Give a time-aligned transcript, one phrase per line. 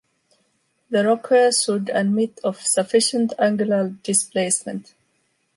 [0.89, 4.95] The rockers should admit of sufficient angular displacement.